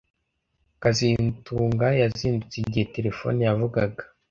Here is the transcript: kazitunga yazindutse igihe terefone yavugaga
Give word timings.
kazitunga 0.81 1.87
yazindutse 2.01 2.55
igihe 2.63 2.85
terefone 2.95 3.39
yavugaga 3.47 4.03